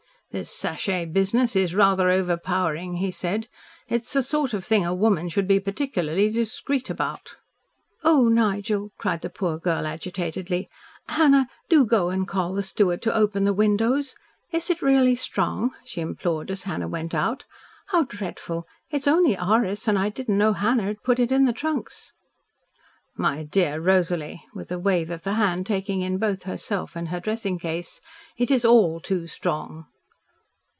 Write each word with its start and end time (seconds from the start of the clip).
"This 0.31 0.49
sachet 0.49 1.07
business 1.07 1.57
is 1.57 1.75
rather 1.75 2.07
overpowering," 2.07 2.93
he 2.93 3.11
said. 3.11 3.49
"It 3.89 4.03
is 4.03 4.13
the 4.13 4.23
sort 4.23 4.53
of 4.53 4.63
thing 4.63 4.85
a 4.85 4.95
woman 4.95 5.27
should 5.27 5.45
be 5.45 5.59
particularly 5.59 6.29
discreet 6.29 6.89
about." 6.89 7.35
"Oh, 8.05 8.29
Nigel!" 8.29 8.93
cried 8.97 9.23
the 9.23 9.29
poor 9.29 9.57
girl 9.57 9.85
agitatedly. 9.85 10.69
"Hannah, 11.09 11.49
do 11.67 11.83
go 11.85 12.09
and 12.09 12.25
call 12.25 12.53
the 12.53 12.63
steward 12.63 13.01
to 13.01 13.13
open 13.13 13.43
the 13.43 13.51
windows. 13.51 14.15
Is 14.53 14.69
it 14.69 14.81
really 14.81 15.15
strong?" 15.15 15.71
she 15.83 15.99
implored 15.99 16.49
as 16.49 16.63
Hannah 16.63 16.87
went 16.87 17.13
out. 17.13 17.43
"How 17.87 18.03
dreadful. 18.03 18.65
It's 18.89 19.09
only 19.09 19.37
orris 19.37 19.85
and 19.85 19.99
I 19.99 20.07
didn't 20.07 20.37
know 20.37 20.53
Hannah 20.53 20.83
had 20.85 21.03
put 21.03 21.19
it 21.19 21.33
in 21.33 21.43
the 21.43 21.51
trunks." 21.51 22.13
"My 23.17 23.43
dear 23.43 23.81
Rosalie," 23.81 24.45
with 24.55 24.71
a 24.71 24.79
wave 24.79 25.09
of 25.09 25.23
the 25.23 25.33
hand 25.33 25.65
taking 25.65 25.99
in 25.99 26.19
both 26.19 26.43
herself 26.43 26.95
and 26.95 27.09
her 27.09 27.19
dressing 27.19 27.59
case, 27.59 27.99
"it 28.37 28.49
is 28.49 28.63
all 28.63 29.01
too 29.01 29.27
strong." 29.27 29.87